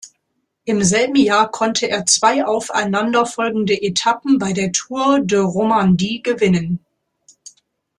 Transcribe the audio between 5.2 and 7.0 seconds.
Romandie gewinnen.